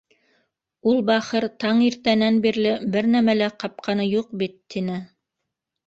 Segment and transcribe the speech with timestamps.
[0.91, 5.03] Ул, бахыр, таң иртәнән бирле бер нәмә лә ҡапҡаны юҡ бит,— тине.